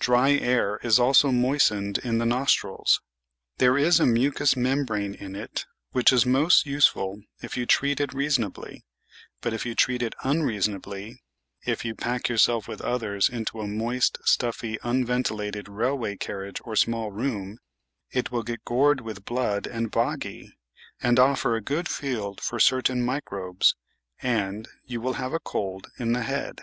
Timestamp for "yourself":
12.28-12.68